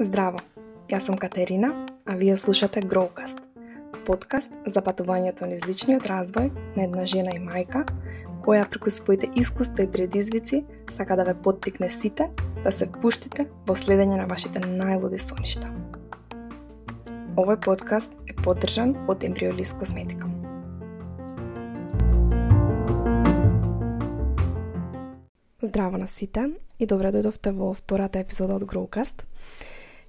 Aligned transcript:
Здраво, 0.00 0.38
јас 0.86 1.08
сум 1.08 1.16
Катерина, 1.18 1.72
а 2.06 2.14
вие 2.14 2.36
слушате 2.36 2.82
Growcast, 2.82 3.40
подкаст 4.06 4.52
за 4.66 4.78
патувањето 4.78 5.48
низ 5.50 5.66
личниот 5.66 6.06
развој 6.06 6.52
на 6.76 6.84
една 6.84 7.02
жена 7.02 7.34
и 7.34 7.42
мајка, 7.42 7.82
која 8.46 8.68
преку 8.70 8.94
своите 8.94 9.26
искуства 9.34 9.82
и 9.82 9.90
предизвици 9.90 10.62
сака 10.86 11.16
да 11.16 11.24
ве 11.24 11.34
поттикне 11.34 11.90
сите 11.90 12.30
да 12.62 12.70
се 12.70 12.86
впуштите 12.86 13.48
во 13.66 13.74
следење 13.74 14.22
на 14.22 14.30
вашите 14.30 14.62
најлуди 14.62 15.18
соништа. 15.18 15.66
Овој 17.34 17.58
подкаст 17.58 18.14
е 18.30 18.38
поддржан 18.38 18.94
од 19.08 19.26
Embryolis 19.26 19.74
Косметика. 19.78 20.33
Здраво 25.74 25.98
на 25.98 26.06
сите 26.06 26.42
и 26.78 26.86
добре 26.86 27.10
дојдовте 27.10 27.50
во 27.50 27.72
втората 27.74 28.20
епизода 28.22 28.54
од 28.54 28.62
Growcast. 28.70 29.24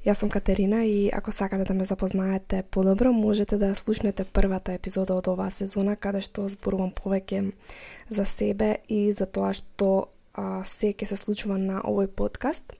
Јас 0.06 0.20
сум 0.22 0.30
Катерина 0.30 0.84
и 0.86 1.10
ако 1.10 1.32
сакате 1.34 1.66
да 1.66 1.74
ме 1.74 1.88
запознаете 1.90 2.62
подобро, 2.70 3.10
можете 3.14 3.58
да 3.58 3.74
слушнете 3.74 4.26
првата 4.26 4.76
епизода 4.78 5.16
од 5.18 5.26
оваа 5.28 5.50
сезона, 5.50 5.96
каде 5.96 6.22
што 6.22 6.46
зборувам 6.54 6.92
повеќе 6.94 7.50
за 8.10 8.28
себе 8.30 8.86
и 8.88 9.10
за 9.12 9.26
тоа 9.26 9.56
што 9.58 9.90
а, 10.38 10.62
се 10.62 10.94
ќе 10.94 11.10
се 11.10 11.18
случува 11.18 11.58
на 11.58 11.82
овој 11.82 12.14
подкаст. 12.14 12.78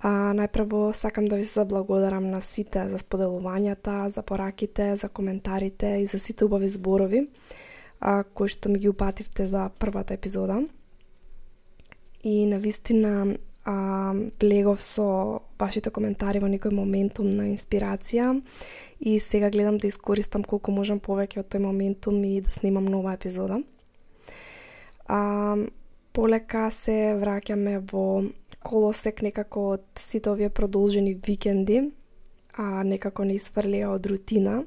А, 0.00 0.32
најпрво 0.32 0.96
сакам 0.96 1.28
да 1.28 1.36
ви 1.36 1.44
се 1.44 1.60
заблагодарам 1.60 2.32
на 2.32 2.40
сите 2.40 2.88
за 2.88 2.96
споделувањата, 2.96 4.08
за 4.08 4.22
пораките, 4.22 4.96
за 4.96 5.12
коментарите 5.12 6.00
и 6.00 6.06
за 6.06 6.18
сите 6.18 6.48
убави 6.48 6.68
зборови 6.68 7.26
а, 8.00 8.24
кои 8.24 8.48
што 8.48 8.72
ми 8.72 8.78
ги 8.78 8.88
упативте 8.88 9.44
за 9.44 9.68
првата 9.68 10.16
епизода. 10.16 10.64
И 12.22 12.46
на 12.46 12.58
вистина 12.58 13.36
а, 13.64 14.14
влегов 14.40 14.82
со 14.82 15.40
вашите 15.58 15.90
коментари 15.90 16.40
во 16.40 16.48
некој 16.48 16.72
моментум 16.74 17.30
на 17.36 17.50
инспирација 17.52 18.34
и 19.00 19.18
сега 19.20 19.50
гледам 19.50 19.78
да 19.78 19.88
искористам 19.88 20.44
колку 20.44 20.72
можам 20.72 21.00
повеќе 21.00 21.40
од 21.40 21.48
тој 21.52 21.64
моментум 21.64 22.22
и 22.24 22.40
да 22.40 22.52
снимам 22.52 22.84
нова 22.84 23.14
епизода. 23.14 23.62
А, 25.06 25.56
полека 26.12 26.68
се 26.70 27.16
враќаме 27.20 27.80
во 27.92 28.24
колосек 28.62 29.22
некако 29.22 29.70
од 29.76 29.84
сите 29.96 30.30
овие 30.30 30.50
продолжени 30.50 31.14
викенди, 31.14 31.90
а 32.56 32.82
некако 32.84 33.24
не 33.24 33.38
изфрлија 33.40 33.94
од 33.94 34.06
рутина. 34.06 34.60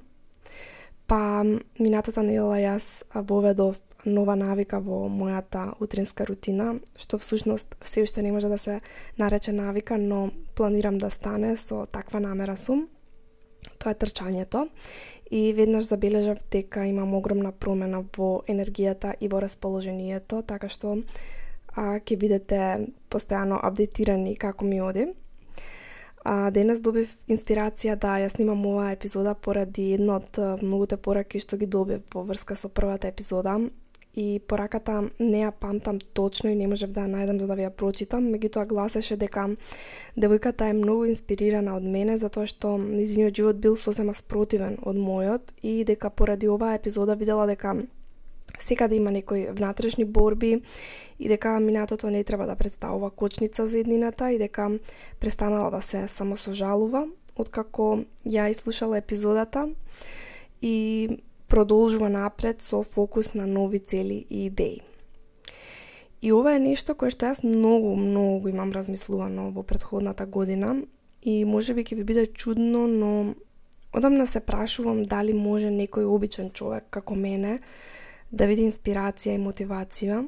Па 1.13 1.43
минатата 1.77 2.23
недела 2.25 2.55
јас 2.57 3.03
воведов 3.29 3.77
нова 4.01 4.33
навика 4.33 4.79
во 4.81 5.03
мојата 5.13 5.67
утринска 5.77 6.25
рутина, 6.25 6.71
што 6.97 7.19
всушност 7.21 7.75
се 7.85 8.01
уште 8.01 8.23
не 8.25 8.31
може 8.33 8.49
да 8.49 8.57
се 8.57 8.79
нарече 9.21 9.53
навика, 9.53 9.97
но 9.97 10.31
планирам 10.55 10.97
да 10.97 11.11
стане 11.13 11.53
со 11.55 11.85
таква 11.85 12.17
намера 12.19 12.57
сум. 12.57 12.87
Тоа 13.77 13.93
е 13.93 13.99
трчањето 14.01 14.65
и 15.29 15.53
веднаш 15.53 15.85
забележав 15.93 16.41
дека 16.49 16.87
имам 16.89 17.13
огромна 17.13 17.51
промена 17.51 18.01
во 18.17 18.41
енергијата 18.49 19.13
и 19.21 19.29
во 19.29 19.37
расположението, 19.37 20.41
така 20.41 20.65
што 20.65 20.97
а, 21.77 22.01
ќе 22.01 22.17
бидете 22.17 22.87
постојано 23.13 23.61
апдейтирани 23.61 24.33
како 24.33 24.65
ми 24.65 24.81
оди. 24.81 25.11
А, 26.23 26.49
денес 26.55 26.79
добив 26.79 27.11
инспирација 27.27 27.97
да 27.99 28.15
ја 28.23 28.29
снимам 28.31 28.65
оваа 28.65 28.93
епизода 28.95 29.33
поради 29.35 29.89
една 29.97 30.21
од 30.21 30.37
многуте 30.61 30.97
пораки 30.97 31.39
што 31.43 31.57
ги 31.59 31.67
добив 31.67 32.03
во 32.13 32.23
врска 32.23 32.55
со 32.55 32.69
првата 32.69 33.09
епизода. 33.11 33.57
И 34.15 34.39
пораката 34.47 35.09
не 35.19 35.41
ја 35.41 35.51
памтам 35.51 35.97
точно 36.13 36.51
и 36.51 36.55
не 36.55 36.67
можев 36.67 36.91
да 36.93 37.01
ја 37.01 37.09
најдам 37.09 37.39
за 37.41 37.47
да 37.49 37.55
ви 37.57 37.65
ја 37.65 37.71
прочитам, 37.73 38.29
меѓутоа 38.29 38.67
гласеше 38.69 39.17
дека 39.17 39.47
девојката 40.15 40.69
е 40.69 40.77
многу 40.77 41.09
инспирирана 41.09 41.73
од 41.75 41.83
мене 41.83 42.19
затоа 42.21 42.45
што 42.45 42.77
низиниот 42.77 43.33
живот 43.33 43.57
бил 43.57 43.75
сосема 43.75 44.13
спротивен 44.13 44.77
од 44.85 44.95
мојот 44.95 45.57
и 45.63 45.83
дека 45.83 46.09
поради 46.09 46.47
оваа 46.47 46.77
епизода 46.77 47.15
видела 47.15 47.47
дека 47.49 47.73
секаде 48.59 48.89
да 48.89 48.95
има 48.95 49.11
некои 49.11 49.47
внатрешни 49.47 50.05
борби 50.05 50.61
и 51.19 51.27
дека 51.27 51.59
минатото 51.59 52.09
не 52.09 52.23
треба 52.23 52.45
да 52.45 52.55
представува 52.55 53.11
кочница 53.11 53.67
за 53.67 53.79
еднината 53.79 54.31
и 54.31 54.37
дека 54.37 54.79
престанала 55.19 55.71
да 55.71 55.81
се 55.81 56.07
самосожалува 56.07 57.07
откако 57.37 58.03
ја 58.25 58.49
изслушала 58.51 58.97
епизодата 58.97 59.69
и 60.61 61.09
продолжува 61.47 62.09
напред 62.09 62.61
со 62.61 62.83
фокус 62.83 63.33
на 63.33 63.47
нови 63.47 63.79
цели 63.79 64.25
и 64.29 64.45
идеи. 64.45 64.81
И 66.21 66.31
ова 66.31 66.55
е 66.55 66.59
нешто 66.59 66.95
кое 66.95 67.11
што 67.11 67.27
јас 67.27 67.43
многу, 67.43 67.95
многу 67.99 68.47
имам 68.47 68.71
размислувано 68.71 69.51
во 69.51 69.63
предходната 69.63 70.25
година 70.25 70.77
и 71.21 71.43
може 71.45 71.73
би 71.73 71.83
ќе 71.83 71.95
ви 71.99 72.03
биде 72.03 72.25
чудно, 72.25 72.87
но 72.87 73.35
одамна 73.93 74.25
се 74.25 74.39
прашувам 74.39 75.03
дали 75.03 75.33
може 75.33 75.67
некој 75.67 76.07
обичен 76.07 76.49
човек 76.51 76.87
како 76.89 77.15
мене 77.15 77.59
да 78.33 78.47
види 78.49 78.65
инспирација 78.65 79.35
и 79.37 79.41
мотивација, 79.41 80.23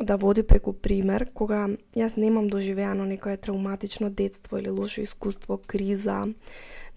да 0.00 0.16
води 0.16 0.44
преку 0.46 0.72
пример, 0.72 1.26
кога 1.34 1.64
јас 1.98 2.14
немам 2.16 2.46
доживеано 2.48 3.04
некое 3.04 3.36
травматично 3.36 4.10
детство 4.10 4.58
или 4.58 4.70
лошо 4.70 5.02
искуство, 5.02 5.58
криза, 5.58 6.28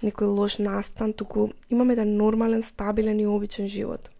некој 0.05 0.29
лош 0.29 0.59
настан, 0.61 1.13
туку 1.13 1.49
имаме 1.69 1.97
еден 1.97 2.15
нормален, 2.17 2.63
стабилен 2.63 3.19
и 3.19 3.25
обичен 3.25 3.67
живот. 3.67 4.11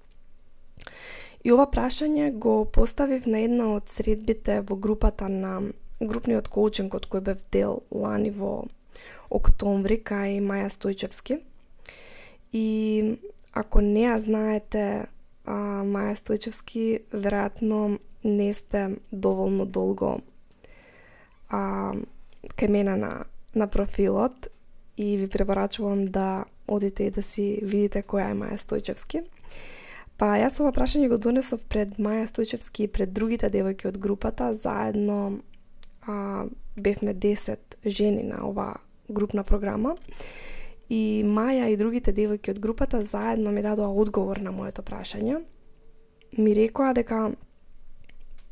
И 1.44 1.52
ова 1.54 1.68
прашање 1.70 2.32
го 2.34 2.66
поставив 2.66 3.26
на 3.26 3.46
една 3.46 3.72
од 3.76 3.90
средбите 3.90 4.62
во 4.66 4.76
групата 4.76 5.30
на 5.30 5.62
групниот 6.02 6.50
коучинг 6.50 6.98
од 6.98 7.06
кој 7.10 7.22
бев 7.30 7.42
дел 7.54 7.82
лани 7.92 8.34
во 8.34 8.66
октомври 9.30 10.02
кај 10.02 10.42
Маја 10.42 10.70
Стојчевски. 10.74 11.40
И 12.52 12.66
ако 13.54 13.82
не 13.82 14.06
ја 14.10 14.18
знаете 14.20 15.08
а, 15.46 15.84
Маја 15.84 16.16
Стојчевски, 16.16 17.02
веројатно 17.12 18.00
не 18.24 18.54
сте 18.54 18.98
доволно 19.12 19.66
долго 19.66 20.22
а, 21.50 21.94
кај 22.58 22.70
мене 22.70 22.96
на, 22.96 23.12
на 23.56 23.68
профилот 23.68 24.48
и 24.98 25.18
ви 25.18 25.28
препорачувам 25.28 26.06
да 26.06 26.46
одите 26.68 27.04
и 27.04 27.12
да 27.12 27.24
си 27.24 27.60
видите 27.64 28.04
која 28.04 28.32
е 28.32 28.38
Маја 28.38 28.58
Стојчевски. 28.58 29.26
Па 30.18 30.36
јас 30.38 30.60
ова 30.62 30.70
прашање 30.72 31.10
го 31.10 31.18
донесов 31.18 31.64
пред 31.66 31.98
Маја 31.98 32.28
Стојчевски 32.30 32.86
и 32.86 32.92
пред 32.92 33.14
другите 33.14 33.50
девојки 33.50 33.88
од 33.90 33.98
групата, 33.98 34.54
заедно 34.54 35.40
а, 36.06 36.46
бевме 36.76 37.14
10 37.14 37.58
жени 37.86 38.24
на 38.24 38.46
ова 38.48 38.76
групна 39.10 39.44
програма. 39.44 39.96
И 40.92 41.24
Маја 41.24 41.70
и 41.72 41.78
другите 41.80 42.12
девојки 42.12 42.52
од 42.52 42.60
групата 42.60 43.00
заедно 43.00 43.52
ми 43.56 43.62
дадоа 43.64 43.88
одговор 43.88 44.42
на 44.44 44.52
моето 44.52 44.84
прашање. 44.84 45.38
Ми 46.36 46.56
рекоа 46.56 46.92
дека 46.92 47.30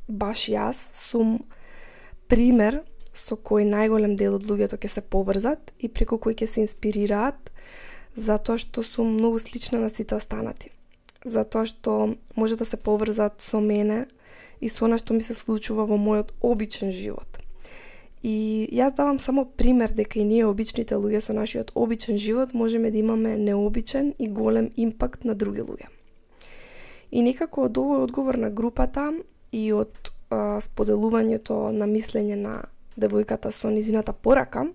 баш 0.08 0.46
јас 0.48 0.80
сум 0.96 1.42
пример 2.32 2.80
со 3.12 3.36
кој 3.36 3.68
најголем 3.68 4.16
дел 4.16 4.38
од 4.38 4.48
луѓето 4.48 4.80
ќе 4.80 4.92
се 4.94 5.02
поврзат 5.02 5.74
и 5.80 5.90
преку 5.92 6.16
кој 6.16 6.38
ќе 6.40 6.48
се 6.48 6.64
инспирираат, 6.64 7.52
затоа 8.16 8.56
што 8.62 8.84
сум 8.88 9.18
многу 9.18 9.40
слична 9.44 9.82
на 9.84 9.90
сите 9.92 10.16
останати. 10.16 10.72
Затоа 11.26 11.68
што 11.68 12.16
може 12.40 12.56
да 12.56 12.66
се 12.66 12.80
поврзат 12.80 13.44
со 13.44 13.60
мене 13.60 14.06
и 14.62 14.70
со 14.72 14.88
она 14.88 14.98
што 14.98 15.14
ми 15.14 15.22
се 15.22 15.36
случува 15.36 15.84
во 15.84 16.00
мојот 16.00 16.32
обичен 16.40 16.96
живот. 16.96 17.39
И 18.24 18.68
јас 18.76 18.96
давам 18.96 19.20
само 19.20 19.46
пример 19.46 19.94
дека 19.96 20.20
и 20.20 20.26
ние 20.28 20.46
обичните 20.46 20.96
луѓе 20.96 21.22
со 21.24 21.34
нашиот 21.34 21.72
обичен 21.76 22.18
живот 22.18 22.54
можеме 22.54 22.92
да 22.92 22.98
имаме 22.98 23.38
необичен 23.38 24.14
и 24.20 24.28
голем 24.28 24.72
импакт 24.76 25.24
на 25.24 25.36
други 25.36 25.62
луѓе. 25.62 25.88
И 27.12 27.22
некако 27.22 27.70
од 27.70 27.78
овој 27.80 28.04
одговор 28.04 28.36
на 28.36 28.50
групата 28.50 29.08
и 29.52 29.72
од 29.74 30.12
а, 30.30 30.60
споделувањето 30.60 31.72
на 31.72 31.88
мислење 31.88 32.36
на 32.36 32.66
девојката 33.00 33.52
со 33.56 33.72
низината 33.72 34.14
порака, 34.14 34.68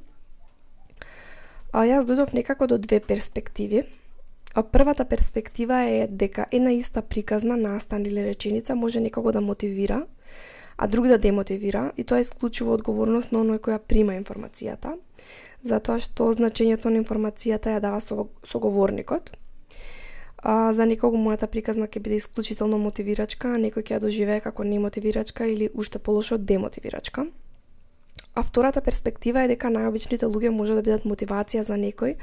а 1.73 1.85
јас 1.85 2.09
дојдов 2.09 2.33
некако 2.33 2.67
до 2.67 2.79
две 2.79 3.01
перспективи. 3.01 3.85
А 4.55 4.63
првата 4.63 5.05
перспектива 5.05 5.83
е 5.83 6.07
дека 6.09 6.47
една 6.53 6.73
иста 6.73 7.03
приказна 7.03 7.57
настан 7.57 8.07
или 8.07 8.25
реченица 8.25 8.75
може 8.75 9.01
некого 9.01 9.33
да 9.33 9.41
мотивира, 9.41 10.07
а 10.77 10.87
друг 10.87 11.07
да 11.07 11.19
демотивира 11.19 11.93
и 11.97 12.05
тоа 12.05 12.19
е 12.19 12.27
исклучиво 12.27 12.73
одговорност 12.73 13.33
на 13.33 13.41
оној 13.45 13.61
која 13.61 13.79
прима 13.79 14.17
информацијата, 14.19 14.97
затоа 15.63 16.01
што 16.01 16.33
значењето 16.33 16.91
на 16.91 17.03
информацијата 17.03 17.77
ја 17.77 17.81
дава 17.81 18.01
соговорникот. 18.45 19.33
А, 20.45 20.73
за 20.73 20.87
некого 20.87 21.17
мојата 21.17 21.47
приказна 21.47 21.87
ќе 21.87 22.01
биде 22.01 22.17
исклучително 22.21 22.79
мотивирачка, 22.79 23.55
а 23.55 23.61
некој 23.61 23.87
ќе 23.87 23.97
ја 23.97 24.01
доживее 24.01 24.41
како 24.41 24.65
немотивирачка 24.65 25.47
или 25.47 25.71
уште 25.75 25.99
полошо 25.99 26.39
демотивирачка. 26.39 27.27
А 28.35 28.43
втората 28.43 28.81
перспектива 28.83 29.45
е 29.45 29.49
дека 29.49 29.71
најобичните 29.71 30.27
луѓе 30.27 30.51
може 30.51 30.75
да 30.75 30.83
бидат 30.83 31.07
мотивација 31.07 31.63
за 31.63 31.79
некој, 31.79 32.17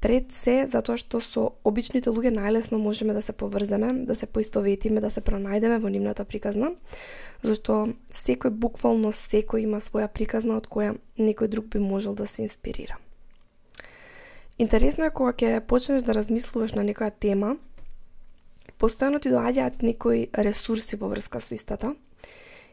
пред 0.00 0.32
се 0.32 0.66
затоа 0.68 0.98
што 1.00 1.22
со 1.24 1.46
обичните 1.64 2.12
луѓе 2.12 2.34
најлесно 2.36 2.76
можеме 2.76 3.14
да 3.16 3.22
се 3.24 3.32
поврземе, 3.32 4.04
да 4.06 4.14
се 4.14 4.26
поистоветиме, 4.26 5.00
да 5.00 5.10
се 5.10 5.24
пронајдеме 5.24 5.80
во 5.80 5.88
нивната 5.88 6.24
приказна, 6.28 6.74
зашто 7.42 7.96
секој 8.12 8.52
буквално 8.52 9.12
секој 9.16 9.64
има 9.64 9.80
своја 9.80 10.12
приказна 10.12 10.60
од 10.60 10.68
која 10.68 10.96
некој 11.18 11.48
друг 11.48 11.72
би 11.72 11.80
можел 11.80 12.14
да 12.14 12.26
се 12.26 12.42
инспирира. 12.44 13.00
Интересно 14.58 15.04
е 15.04 15.10
кога 15.10 15.32
ќе 15.32 15.60
почнеш 15.60 16.04
да 16.04 16.14
размислуваш 16.16 16.76
на 16.76 16.84
некоја 16.84 17.12
тема, 17.12 17.56
постојано 18.76 19.20
ти 19.20 19.32
доаѓаат 19.32 19.82
некои 19.82 20.28
ресурси 20.32 20.96
во 21.00 21.08
врска 21.08 21.40
со 21.40 21.54
истата, 21.56 21.94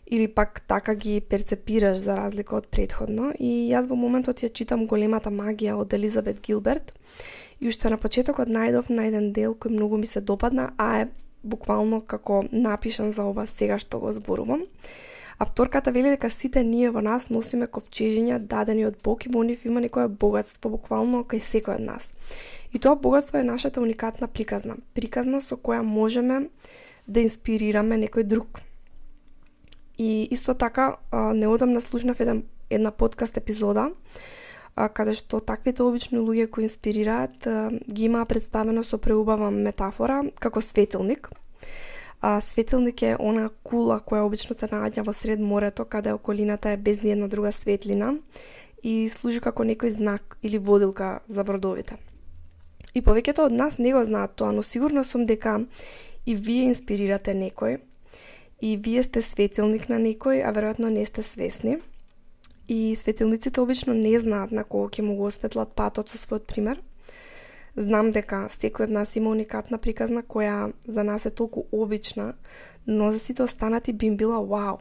или 0.07 0.27
пак 0.27 0.61
така 0.67 0.95
ги 0.95 1.21
перцепираш 1.21 1.97
за 1.97 2.17
разлика 2.17 2.55
од 2.55 2.67
предходно. 2.67 3.31
И 3.39 3.71
јас 3.71 3.87
во 3.87 3.95
моментот 3.95 4.43
ја 4.43 4.51
читам 4.53 4.87
Големата 4.87 5.31
магија 5.31 5.77
од 5.79 5.93
Елизабет 5.93 6.41
Гилберт 6.41 6.93
и 7.59 7.67
уште 7.67 7.89
на 7.89 7.97
почетокот 7.97 8.49
најдов 8.49 8.89
на 8.89 9.07
еден 9.07 9.31
дел 9.33 9.55
кој 9.55 9.71
многу 9.71 9.97
ми 9.97 10.05
се 10.05 10.21
допадна, 10.21 10.73
а 10.77 10.99
е 10.99 11.07
буквално 11.43 12.01
како 12.01 12.43
напишан 12.51 13.11
за 13.11 13.23
ова 13.23 13.47
сега 13.47 13.79
што 13.79 13.99
го 13.99 14.11
зборувам. 14.11 14.67
Авторката 15.39 15.91
вели 15.91 16.09
дека 16.09 16.29
сите 16.29 16.63
ние 16.63 16.91
во 16.91 17.01
нас 17.01 17.29
носиме 17.29 17.65
ковчежиња 17.65 18.37
дадени 18.39 18.85
од 18.85 18.99
Бог 19.03 19.25
и 19.25 19.31
во 19.33 19.43
нив 19.43 19.65
има 19.65 19.81
некое 19.81 20.07
богатство 20.07 20.69
буквално 20.69 21.23
кај 21.23 21.41
секој 21.41 21.79
од 21.79 21.87
нас. 21.87 22.13
И 22.73 22.79
тоа 22.79 22.95
богатство 22.95 23.37
е 23.37 23.43
нашата 23.43 23.81
уникатна 23.81 24.27
приказна. 24.27 24.77
Приказна 24.93 25.41
со 25.41 25.57
која 25.57 25.81
можеме 25.81 26.49
да 27.07 27.19
инспирираме 27.19 27.97
некој 28.05 28.23
друг, 28.23 28.61
И 29.97 30.27
исто 30.31 30.53
така, 30.53 30.95
неодамна 31.11 31.81
слушнав 31.81 32.19
еден, 32.19 32.43
една 32.69 32.91
подкаст 32.91 33.37
епизода, 33.37 33.91
каде 34.75 35.13
што 35.13 35.39
таквите 35.39 35.83
обични 35.85 36.17
луѓе 36.17 36.49
кои 36.49 36.65
инспирираат 36.65 37.47
ги 37.93 38.05
има 38.09 38.25
представено 38.25 38.83
со 38.83 38.97
преубава 38.97 39.51
метафора 39.51 40.23
како 40.39 40.61
светилник. 40.61 41.29
А, 42.21 42.41
светилник 42.41 43.01
е 43.01 43.15
она 43.19 43.49
кула 43.63 43.99
која 43.99 44.23
обично 44.23 44.55
се 44.55 44.69
наоѓа 44.71 45.03
во 45.05 45.13
сред 45.13 45.39
морето, 45.39 45.85
каде 45.85 46.13
околината 46.13 46.69
е 46.71 46.77
без 46.77 47.03
ни 47.03 47.11
една 47.11 47.27
друга 47.27 47.51
светлина 47.51 48.15
и 48.83 49.09
служи 49.09 49.41
како 49.43 49.63
некој 49.63 49.91
знак 49.91 50.37
или 50.41 50.57
водилка 50.57 51.19
за 51.29 51.43
бродовите. 51.43 51.97
И 52.95 53.01
повеќето 53.01 53.45
од 53.45 53.51
нас 53.51 53.77
не 53.77 53.93
го 53.93 54.05
знаат 54.05 54.35
тоа, 54.35 54.51
но 54.51 54.63
сигурно 54.63 55.03
сум 55.03 55.25
дека 55.25 55.65
и 56.25 56.35
вие 56.35 56.69
инспирирате 56.71 57.35
некој, 57.35 57.81
и 58.63 58.77
вие 58.77 59.03
сте 59.03 59.19
светилник 59.21 59.89
на 59.91 59.97
некој, 59.99 60.39
а 60.39 60.53
веројатно 60.55 60.87
не 60.87 61.03
сте 61.03 61.19
свесни. 61.19 61.81
И 62.71 62.95
светилниците 62.95 63.59
обично 63.59 63.93
не 63.93 64.13
знаат 64.19 64.53
на 64.55 64.63
кого 64.63 64.87
ќе 64.87 65.03
му 65.03 65.17
го 65.19 65.27
осветлат 65.27 65.73
патот 65.75 66.07
со 66.07 66.15
својот 66.15 66.47
пример. 66.47 66.79
Знам 67.75 68.13
дека 68.15 68.45
секој 68.47 68.87
од 68.87 68.95
нас 68.95 69.17
има 69.19 69.33
уникатна 69.35 69.81
приказна 69.83 70.23
која 70.23 70.71
за 70.87 71.03
нас 71.03 71.25
е 71.25 71.33
толку 71.35 71.65
обична, 71.75 72.35
но 72.87 73.11
за 73.11 73.19
сите 73.19 73.43
останати 73.43 73.91
би 73.91 74.07
им 74.07 74.17
била 74.17 74.39
вау. 74.39 74.79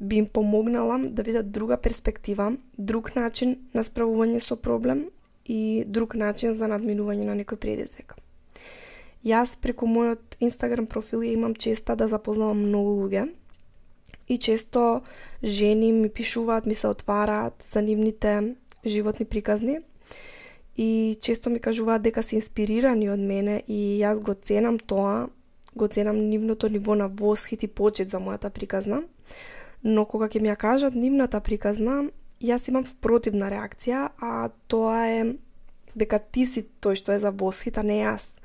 Би 0.00 0.16
им 0.16 0.26
помогнала 0.26 0.98
да 0.98 1.22
видат 1.22 1.52
друга 1.52 1.76
перспектива, 1.76 2.56
друг 2.78 3.14
начин 3.16 3.58
на 3.74 3.84
справување 3.84 4.40
со 4.40 4.56
проблем 4.56 5.10
и 5.44 5.84
друг 5.86 6.14
начин 6.14 6.56
за 6.56 6.72
надминување 6.72 7.28
на 7.28 7.36
некој 7.36 7.60
предизвик. 7.60 8.16
Јас 9.24 9.56
преку 9.56 9.86
мојот 9.88 10.36
Инстаграм 10.44 10.86
профил 10.86 11.22
ја 11.24 11.32
имам 11.32 11.54
честа 11.54 11.96
да 11.96 12.08
запознавам 12.08 12.66
многу 12.68 12.92
луѓе 13.00 13.30
и 14.28 14.38
често 14.38 15.02
жени 15.42 15.92
ми 15.92 16.08
пишуваат, 16.08 16.66
ми 16.66 16.74
се 16.74 16.86
отвараат 16.86 17.64
за 17.72 17.82
нивните 17.82 18.54
животни 18.86 19.26
приказни 19.26 19.78
и 20.76 21.18
често 21.20 21.50
ми 21.50 21.58
кажуваат 21.58 22.02
дека 22.02 22.22
се 22.22 22.36
инспирирани 22.36 23.08
од 23.08 23.20
мене 23.20 23.62
и 23.68 24.00
јас 24.02 24.20
го 24.20 24.34
ценам 24.34 24.78
тоа, 24.78 25.28
го 25.76 25.88
ценам 25.88 26.16
нивното 26.28 26.68
ниво 26.68 26.94
на 26.94 27.08
восхит 27.08 27.62
и 27.62 27.68
почет 27.68 28.10
за 28.10 28.18
мојата 28.18 28.50
приказна. 28.50 29.02
Но 29.84 30.04
кога 30.04 30.28
ќе 30.28 30.40
ми 30.40 30.48
ја 30.48 30.56
кажат 30.56 30.94
нивната 30.94 31.40
приказна, 31.40 32.10
јас 32.40 32.68
имам 32.68 32.86
спротивна 32.86 33.50
реакција, 33.50 34.10
а 34.20 34.50
тоа 34.68 35.06
е 35.08 35.34
дека 35.94 36.18
ти 36.18 36.46
си 36.46 36.66
тој 36.82 36.98
што 36.98 37.12
е 37.12 37.18
за 37.18 37.30
восхит, 37.30 37.78
а 37.78 37.82
не 37.82 38.02
јас. 38.02 38.36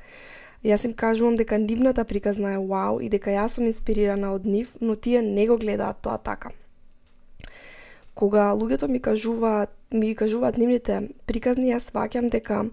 Јас 0.63 0.85
им 0.85 0.93
кажувам 0.93 1.35
дека 1.39 1.57
нивната 1.57 2.03
приказна 2.03 2.53
е 2.53 2.57
вау 2.59 2.99
и 2.99 3.07
дека 3.09 3.31
јас 3.31 3.55
сум 3.55 3.65
инспирирана 3.65 4.33
од 4.35 4.45
нив, 4.45 4.75
но 4.81 4.95
тие 4.95 5.21
не 5.21 5.47
го 5.47 5.57
гледаат 5.57 6.01
тоа 6.03 6.17
така. 6.17 6.49
Кога 8.13 8.51
луѓето 8.51 8.89
ми 8.91 8.99
кажуваат, 8.99 9.71
ми 9.93 10.15
кажуваат 10.15 10.57
нивните 10.57 11.09
приказни, 11.25 11.71
јас 11.71 11.87
сваќам 11.87 12.27
дека 12.29 12.65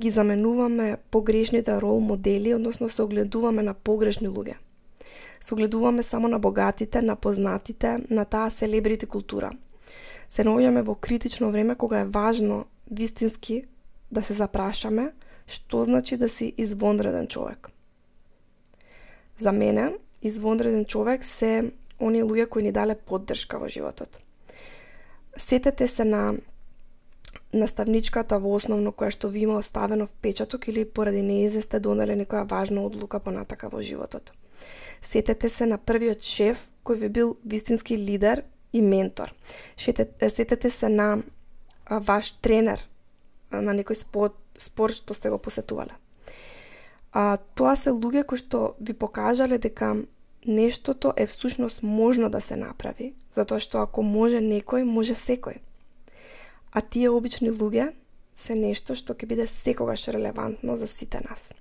ги 0.00 0.10
заменуваме 0.10 0.96
погрешните 1.10 1.76
рол 1.80 2.00
модели, 2.00 2.54
односно 2.54 2.88
се 2.88 3.02
огледуваме 3.02 3.62
на 3.62 3.74
погрешни 3.74 4.28
луѓе. 4.28 4.54
Се 5.40 5.54
огледуваме 5.54 6.02
само 6.02 6.28
на 6.28 6.38
богатите, 6.38 7.02
на 7.02 7.16
познатите, 7.16 7.98
на 8.10 8.24
таа 8.24 8.50
селебрити 8.50 9.06
култура. 9.06 9.50
Се 10.28 10.44
наоѓаме 10.44 10.82
во 10.82 10.94
критично 10.94 11.50
време 11.50 11.74
кога 11.74 12.00
е 12.00 12.08
важно 12.08 12.64
вистински 12.90 13.64
да 14.12 14.22
се 14.22 14.32
запрашаме 14.32 15.12
што 15.46 15.84
значи 15.84 16.16
да 16.16 16.28
си 16.28 16.54
извонреден 16.58 17.26
човек. 17.26 17.70
За 19.38 19.52
мене, 19.52 19.92
извонреден 20.22 20.84
човек 20.84 21.24
се 21.24 21.72
оние 22.00 22.24
луѓе 22.24 22.48
кои 22.48 22.62
ни 22.62 22.72
дале 22.72 22.94
поддршка 22.94 23.58
во 23.58 23.68
животот. 23.68 24.18
Сетете 25.36 25.86
се 25.86 26.04
на 26.04 26.34
наставничката 27.54 28.38
во 28.38 28.54
основно 28.56 28.92
која 28.92 29.10
што 29.14 29.28
ви 29.28 29.44
има 29.46 29.58
оставено 29.58 30.06
впечаток 30.06 30.68
или 30.68 30.84
поради 30.84 31.22
неизе 31.22 31.62
сте 31.62 31.80
донеле 31.80 32.16
некоја 32.16 32.48
важна 32.50 32.84
одлука 32.84 33.20
понатака 33.20 33.68
во 33.68 33.82
животот. 33.82 34.32
Сетете 35.02 35.48
се 35.48 35.66
на 35.66 35.78
првиот 35.78 36.22
шеф 36.22 36.70
кој 36.84 37.04
ви 37.04 37.08
бил 37.08 37.36
вистински 37.44 37.98
лидер 37.98 38.42
и 38.72 38.82
ментор. 38.82 39.34
Сетете 39.76 40.70
се 40.70 40.88
на 40.88 41.22
ваш 41.90 42.30
тренер 42.42 42.80
на 43.50 43.74
некој 43.74 43.94
спорт 43.94 44.34
спорт 44.58 44.94
што 44.94 45.14
сте 45.14 45.30
го 45.30 45.38
посетувале. 45.38 45.94
А, 47.12 47.38
тоа 47.54 47.76
се 47.76 47.94
луѓе 47.94 48.24
кои 48.26 48.38
што 48.38 48.74
ви 48.80 48.94
покажале 48.94 49.58
дека 49.58 49.94
нештото 50.46 51.12
е 51.16 51.26
всушност 51.26 51.82
можно 51.82 52.30
да 52.30 52.40
се 52.40 52.56
направи, 52.56 53.14
затоа 53.34 53.60
што 53.62 53.82
ако 53.82 54.02
може 54.02 54.42
некој, 54.42 54.82
може 54.82 55.14
секој. 55.14 55.60
А 56.72 56.80
тие 56.80 57.10
обични 57.10 57.50
луѓе 57.50 57.92
се 58.34 58.54
нешто 58.58 58.94
што 58.98 59.14
ќе 59.14 59.30
биде 59.30 59.46
секогаш 59.46 60.08
релевантно 60.08 60.76
за 60.76 60.86
сите 60.86 61.22
нас. 61.28 61.54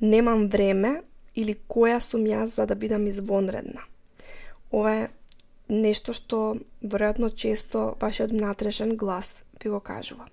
Немам 0.00 0.48
време 0.48 1.02
или 1.34 1.56
која 1.68 2.00
сум 2.00 2.24
јас 2.24 2.56
за 2.56 2.66
да 2.66 2.74
бидам 2.74 3.06
извонредна. 3.06 3.84
Ова 4.72 4.94
е 4.96 5.10
нешто 5.68 6.16
што 6.16 6.56
веројатно 6.80 7.34
често 7.36 7.94
вашиот 8.00 8.32
внатрешен 8.32 8.96
глас 8.96 9.44
ви 9.62 9.70
го 9.70 9.80
кажува 9.80 10.26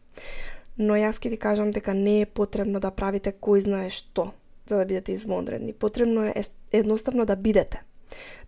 но 0.79 0.95
јас 0.95 1.19
ќе 1.19 1.29
ви 1.29 1.37
кажам 1.37 1.71
дека 1.75 1.93
не 1.93 2.21
е 2.21 2.25
потребно 2.25 2.79
да 2.79 2.91
правите 2.91 3.33
кој 3.35 3.59
знае 3.67 3.89
што 3.91 4.31
за 4.69 4.77
да 4.77 4.85
бидете 4.85 5.11
извонредни. 5.11 5.73
Потребно 5.73 6.23
е 6.23 6.43
едноставно 6.71 7.25
да 7.25 7.35
бидете. 7.35 7.83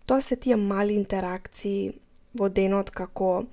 Тоа 0.06 0.22
се 0.22 0.36
тие 0.36 0.56
мали 0.56 0.94
интеракции 0.94 1.94
во 2.34 2.50
денот 2.50 2.92
како 2.92 3.46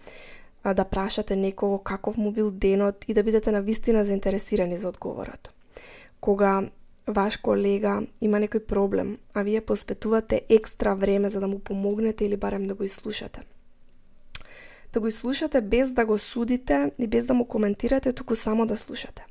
да 0.64 0.84
прашате 0.84 1.36
некого 1.36 1.78
каков 1.78 2.16
му 2.16 2.30
бил 2.30 2.50
денот 2.50 3.04
и 3.08 3.14
да 3.14 3.22
бидете 3.22 3.52
на 3.52 3.60
вистина 3.60 4.04
заинтересирани 4.04 4.78
за 4.78 4.88
одговорот. 4.88 5.50
Кога 6.20 6.68
ваш 7.06 7.36
колега 7.36 8.02
има 8.20 8.38
некој 8.38 8.66
проблем, 8.66 9.18
а 9.34 9.42
вие 9.42 9.60
посветувате 9.60 10.42
екстра 10.48 10.94
време 10.94 11.30
за 11.30 11.40
да 11.40 11.48
му 11.48 11.58
помогнете 11.58 12.24
или 12.24 12.36
барем 12.36 12.66
да 12.66 12.74
го 12.74 12.84
изслушате 12.84 13.42
да 14.98 15.02
го 15.02 15.10
слушате 15.10 15.60
без 15.60 15.90
да 15.90 16.06
го 16.06 16.18
судите 16.18 16.92
и 16.98 17.06
без 17.06 17.24
да 17.24 17.34
му 17.34 17.44
коментирате, 17.44 18.12
туку 18.12 18.36
само 18.36 18.66
да 18.66 18.76
слушате. 18.76 19.26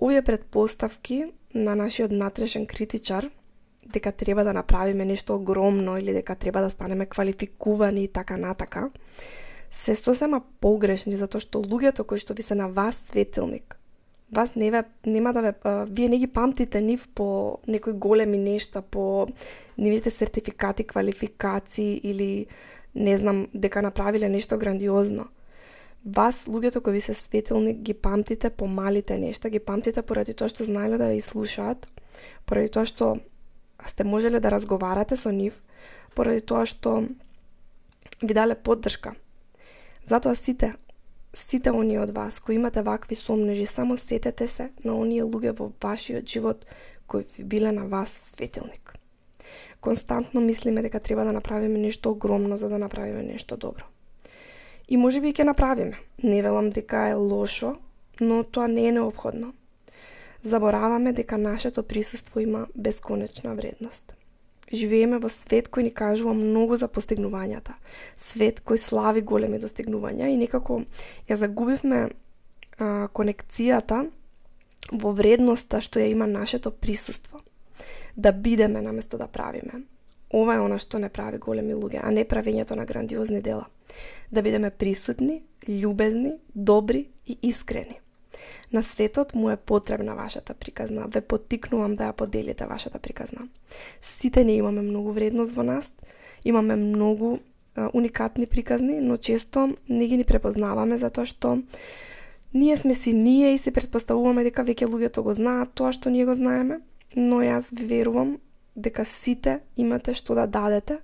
Овие 0.00 0.22
предпоставки 0.22 1.24
на 1.54 1.76
нашиот 1.76 2.10
натрешен 2.10 2.66
критичар 2.66 3.30
дека 3.86 4.12
треба 4.12 4.44
да 4.44 4.52
направиме 4.52 5.04
нешто 5.04 5.34
огромно 5.36 5.98
или 5.98 6.12
дека 6.12 6.34
треба 6.34 6.60
да 6.60 6.70
станеме 6.70 7.06
квалификувани 7.06 8.04
и 8.04 8.08
така 8.08 8.36
натака, 8.36 8.90
се 9.70 9.94
сосема 9.94 10.40
погрешни 10.60 11.20
затоа 11.20 11.40
што 11.40 11.60
луѓето 11.60 12.08
кои 12.08 12.18
што 12.18 12.32
ви 12.32 12.42
се 12.42 12.56
на 12.56 12.68
вас 12.68 12.96
светилник, 13.12 13.76
вас 14.32 14.54
не 14.56 14.70
ве, 14.70 14.84
нема 15.06 15.32
да 15.36 15.42
ве, 15.42 15.52
вие 15.92 16.08
не 16.08 16.18
ги 16.18 16.26
памтите 16.26 16.80
нив 16.80 17.08
по 17.14 17.58
некои 17.68 17.92
големи 17.92 18.38
нешта, 18.38 18.82
по 18.82 19.26
нивните 19.78 20.10
сертификати, 20.10 20.84
квалификации 20.84 22.00
или 22.04 22.46
не 22.94 23.16
знам, 23.16 23.48
дека 23.54 23.82
направиле 23.82 24.28
нешто 24.28 24.58
грандиозно. 24.58 25.28
Вас, 26.04 26.44
луѓето 26.46 26.82
кои 26.82 26.92
ви 26.92 27.00
се 27.00 27.14
светилни, 27.14 27.74
ги 27.74 27.94
памтите 27.94 28.50
по 28.50 28.66
малите 28.66 29.18
нешта, 29.18 29.50
ги 29.50 29.58
памтите 29.58 30.02
поради 30.02 30.34
тоа 30.34 30.48
што 30.48 30.64
знаеле 30.64 30.98
да 31.00 31.08
ви 31.08 31.20
слушаат, 31.20 31.88
поради 32.46 32.68
тоа 32.68 32.84
што 32.84 33.16
сте 33.86 34.04
можеле 34.04 34.40
да 34.40 34.52
разговарате 34.52 35.16
со 35.16 35.32
нив, 35.32 35.62
поради 36.14 36.44
тоа 36.44 36.66
што 36.68 37.08
ви 38.22 38.34
дале 38.34 38.54
поддршка. 38.54 39.14
Затоа 40.06 40.36
сите, 40.36 40.74
сите 41.32 41.72
оние 41.72 42.00
од 42.04 42.12
вас 42.12 42.40
кои 42.40 42.60
имате 42.60 42.82
вакви 42.82 43.16
сомнежи, 43.16 43.66
само 43.66 43.96
сетете 43.96 44.46
се 44.46 44.70
на 44.84 44.94
оние 45.00 45.24
луѓе 45.24 45.56
во 45.56 45.72
вашиот 45.80 46.28
живот 46.28 46.66
кои 47.06 47.24
ви 47.38 47.44
биле 47.44 47.72
на 47.72 47.88
вас 47.88 48.12
светилник. 48.36 48.92
Константно 49.84 50.40
мислиме 50.40 50.82
дека 50.82 51.00
треба 51.00 51.24
да 51.24 51.32
направиме 51.32 51.78
нешто 51.78 52.10
огромно 52.10 52.56
за 52.56 52.68
да 52.68 52.78
направиме 52.78 53.22
нешто 53.22 53.56
добро. 53.56 53.84
И 54.88 54.96
може 54.96 55.20
би 55.20 55.32
ќе 55.36 55.44
направиме. 55.44 56.00
Не 56.22 56.40
велам 56.42 56.70
дека 56.70 57.08
е 57.12 57.14
лошо, 57.14 57.74
но 58.20 58.44
тоа 58.44 58.68
не 58.68 58.86
е 58.88 58.92
необходно. 58.92 59.52
Забораваме 60.44 61.12
дека 61.12 61.38
нашето 61.38 61.82
присуство 61.82 62.40
има 62.40 62.66
бесконечна 62.76 63.54
вредност. 63.54 64.14
Живееме 64.72 65.20
во 65.20 65.28
свет 65.28 65.68
кој 65.68 65.84
ни 65.84 65.92
кажува 65.92 66.32
многу 66.32 66.80
за 66.80 66.88
постигнувањата. 66.88 67.76
Свет 68.16 68.64
кој 68.64 68.80
слави 68.80 69.20
големи 69.20 69.60
достигнувања 69.60 70.32
и 70.32 70.40
некако 70.40 70.80
ја 71.28 71.36
загубивме 71.36 72.08
а, 72.08 73.08
конекцијата 73.12 74.06
во 74.92 75.12
вредноста 75.12 75.84
што 75.84 76.00
ја 76.00 76.08
има 76.08 76.26
нашето 76.26 76.72
присуство. 76.72 77.44
Да 78.16 78.32
бидеме 78.32 78.82
наместо 78.82 79.18
да 79.18 79.26
правиме. 79.26 79.82
Ова 80.34 80.54
е 80.54 80.60
она 80.60 80.78
што 80.78 80.98
не 80.98 81.08
прави 81.08 81.38
големи 81.38 81.74
луѓе, 81.74 82.00
а 82.02 82.10
не 82.10 82.24
правењето 82.24 82.74
на 82.74 82.84
грандиозни 82.84 83.40
дела. 83.42 83.66
Да 84.32 84.42
бидеме 84.42 84.70
присутни, 84.70 85.42
љубезни, 85.68 86.38
добри 86.54 87.06
и 87.26 87.38
искрени. 87.42 88.00
На 88.72 88.82
светот 88.82 89.34
му 89.34 89.50
е 89.50 89.56
потребна 89.56 90.14
вашата 90.14 90.54
приказна. 90.54 91.06
Ве 91.06 91.20
потикнувам 91.20 91.94
да 91.96 92.10
ја 92.10 92.12
поделите 92.12 92.66
вашата 92.66 92.98
приказна. 92.98 93.48
Сите 94.02 94.44
не 94.44 94.56
имаме 94.56 94.82
многу 94.82 95.12
вредност 95.12 95.54
во 95.54 95.62
нас, 95.62 95.92
имаме 96.44 96.76
многу 96.76 97.38
а, 97.76 97.90
уникатни 97.94 98.46
приказни, 98.46 99.00
но 99.00 99.16
често 99.16 99.76
не 99.88 100.06
ги 100.06 100.16
ни 100.16 100.24
препознаваме 100.24 100.98
затоа 100.98 101.26
што 101.26 101.62
ние 102.54 102.76
сме 102.76 102.94
си 102.94 103.12
ние 103.12 103.54
и 103.54 103.58
се 103.58 103.70
предпоставуваме 103.70 104.44
дека 104.44 104.64
веќе 104.64 104.90
луѓето 104.90 105.22
го 105.22 105.34
знаат 105.34 105.74
тоа 105.74 105.92
што 105.92 106.10
ние 106.10 106.26
го 106.26 106.34
знаеме, 106.34 106.80
но 107.16 107.42
јас 107.42 107.72
верувам 107.72 108.38
дека 108.76 109.04
сите 109.04 109.60
имате 109.76 110.14
што 110.14 110.34
да 110.34 110.46
дадете, 110.46 110.98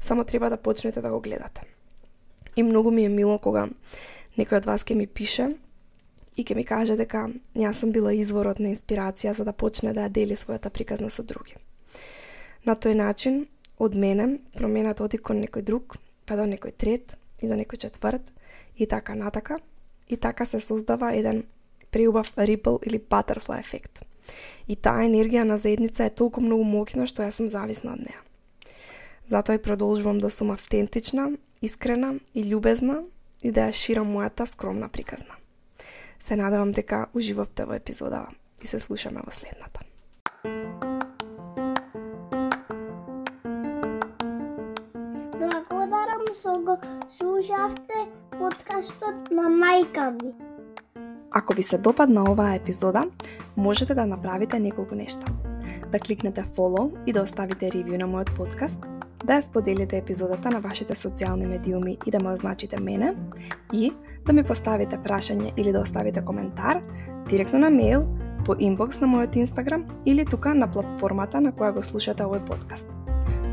само 0.00 0.24
треба 0.24 0.50
да 0.50 0.56
почнете 0.56 1.00
да 1.00 1.10
го 1.10 1.20
гледате. 1.20 1.62
И 2.56 2.62
многу 2.62 2.90
ми 2.90 3.04
е 3.04 3.08
мило 3.08 3.38
кога 3.38 3.68
некој 4.38 4.56
од 4.56 4.66
вас 4.66 4.84
ке 4.84 4.94
ми 4.94 5.06
пише 5.06 5.54
и 6.36 6.44
ке 6.44 6.54
ми 6.54 6.64
каже 6.64 6.96
дека 6.96 7.28
јас 7.54 7.80
сум 7.80 7.92
била 7.92 8.12
изворот 8.12 8.58
на 8.58 8.72
инспирација 8.72 9.32
за 9.32 9.44
да 9.44 9.52
почне 9.52 9.92
да 9.92 10.08
ја 10.08 10.08
дели 10.08 10.36
својата 10.36 10.70
приказна 10.70 11.10
со 11.10 11.22
други. 11.22 11.56
На 12.64 12.76
тој 12.76 12.94
начин, 12.94 13.46
од 13.78 13.94
мене, 13.94 14.38
промената 14.54 15.04
оди 15.04 15.18
кон 15.18 15.42
некој 15.42 15.62
друг, 15.62 15.96
па 16.26 16.36
до 16.36 16.46
некој 16.46 16.72
трет 16.72 17.16
и 17.42 17.48
до 17.48 17.54
некој 17.54 17.78
четврт 17.86 18.22
и 18.76 18.86
така 18.86 19.14
натака. 19.14 19.58
И 20.08 20.16
така 20.16 20.44
се 20.44 20.60
создава 20.60 21.14
еден 21.14 21.44
преубав 21.90 22.34
ripple 22.36 22.78
или 22.86 22.98
butterfly 22.98 23.60
ефект. 23.60 24.04
И 24.68 24.76
таа 24.76 25.04
енергија 25.06 25.44
на 25.44 25.58
заедница 25.58 26.04
е 26.06 26.14
толку 26.14 26.40
многу 26.40 26.64
моќна 26.64 27.06
што 27.06 27.22
ја 27.26 27.32
сум 27.34 27.48
зависна 27.48 27.92
од 27.92 28.04
неа. 28.06 28.20
Затоа 29.26 29.56
и 29.56 29.62
продолжувам 29.62 30.20
да 30.20 30.30
сум 30.30 30.50
автентична, 30.50 31.32
искрена 31.62 32.14
и 32.34 32.44
љубезна 32.44 33.02
и 33.42 33.50
да 33.50 33.68
ја 33.68 33.72
ширам 33.72 34.10
мојата 34.14 34.46
скромна 34.46 34.88
приказна. 34.88 35.34
Се 36.20 36.36
надевам 36.36 36.72
дека 36.72 37.06
уживавте 37.14 37.64
во 37.64 37.74
епизода 37.74 38.26
и 38.62 38.66
се 38.66 38.80
слушаме 38.80 39.22
во 39.24 39.30
следната. 39.30 39.80
Благодарам 45.40 46.22
што 46.34 46.58
го 46.62 46.78
слушавте 47.08 48.06
подкастот 48.38 49.30
на 49.30 49.50
мајка 49.50 50.10
ми. 50.22 50.51
Ако 51.34 51.54
ви 51.54 51.62
се 51.62 51.78
допадна 51.78 52.24
оваа 52.30 52.54
епизода, 52.54 53.04
можете 53.56 53.94
да 53.94 54.06
направите 54.06 54.58
неколку 54.58 54.94
нешта. 54.94 55.32
Да 55.92 55.98
кликнете 55.98 56.44
follow 56.56 56.92
и 57.06 57.12
да 57.12 57.22
оставите 57.22 57.70
ревју 57.70 57.96
на 57.96 58.04
мојот 58.04 58.34
подкаст, 58.36 58.80
да 59.24 59.38
ја 59.38 59.40
споделите 59.40 59.96
епизодата 59.96 60.50
на 60.50 60.60
вашите 60.60 60.94
социјални 60.94 61.46
медиуми 61.48 61.96
и 62.06 62.10
да 62.10 62.20
ме 62.20 62.32
означите 62.32 62.80
мене 62.80 63.14
и 63.72 63.92
да 64.26 64.32
ми 64.32 64.44
поставите 64.44 64.98
прашање 64.98 65.52
или 65.56 65.72
да 65.72 65.80
оставите 65.80 66.24
коментар 66.24 66.82
директно 67.28 67.58
на 67.58 67.70
мејл, 67.70 68.04
по 68.44 68.56
инбокс 68.58 69.00
на 69.00 69.06
мојот 69.08 69.36
Инстаграм 69.36 69.84
или 70.06 70.24
тука 70.24 70.54
на 70.54 70.70
платформата 70.70 71.40
на 71.40 71.52
која 71.52 71.72
го 71.72 71.82
слушате 71.82 72.26
овој 72.26 72.44
подкаст. 72.46 72.86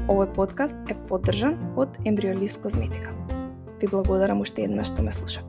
Овој 0.09 0.33
подкаст 0.33 0.75
е 0.89 0.97
поддржан 1.07 1.55
од 1.77 1.95
Ембриолист 2.05 2.61
Козметика. 2.61 3.13
Ви 3.79 3.87
благодарам 3.87 4.41
уште 4.41 4.65
еднаш 4.67 4.91
што 4.91 5.05
ме 5.05 5.11
слушавте. 5.11 5.48